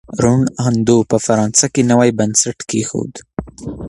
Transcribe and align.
روڼ 0.23 0.41
اندو 0.67 0.97
په 1.11 1.17
فرانسه 1.25 1.65
کي 1.73 1.81
نوی 1.91 2.09
بنسټ 2.19 2.57
کیښود. 2.69 3.11